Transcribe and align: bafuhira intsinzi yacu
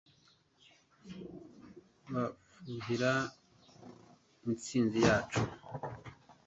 bafuhira 2.13 3.11
intsinzi 4.47 4.99
yacu 5.07 5.41